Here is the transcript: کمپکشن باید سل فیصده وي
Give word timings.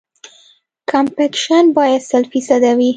کمپکشن 0.91 1.65
باید 1.77 2.01
سل 2.09 2.23
فیصده 2.31 2.71
وي 2.77 2.89